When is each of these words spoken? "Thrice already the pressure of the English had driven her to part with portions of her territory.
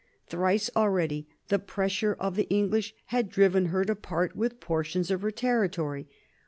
"Thrice 0.31 0.67
already 0.75 1.27
the 1.49 1.59
pressure 1.59 2.17
of 2.19 2.35
the 2.35 2.49
English 2.49 2.95
had 3.13 3.29
driven 3.29 3.67
her 3.67 3.85
to 3.85 3.93
part 3.93 4.35
with 4.35 4.59
portions 4.59 5.11
of 5.11 5.21
her 5.21 5.29
territory. 5.29 6.07